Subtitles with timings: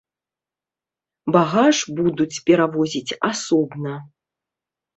[1.35, 3.93] Багаж будуць перавозіць асобна.